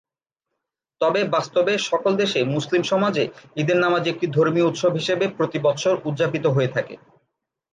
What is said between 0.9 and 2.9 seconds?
তবে বাস্তবে সকল দেশে মুসলিম